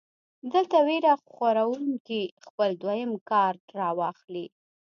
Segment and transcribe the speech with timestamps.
[0.53, 4.45] دلته وېره خوروونکے خپل دويم کارډ راواخلي-